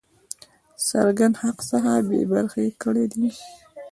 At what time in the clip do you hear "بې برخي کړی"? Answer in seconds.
2.07-3.05